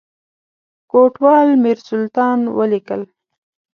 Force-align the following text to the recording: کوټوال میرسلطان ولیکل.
کوټوال 0.91 1.47
میرسلطان 1.63 2.39
ولیکل. 2.57 3.01